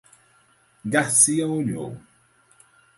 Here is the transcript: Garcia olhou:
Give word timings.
Garcia 0.83 1.47
olhou: 1.47 1.95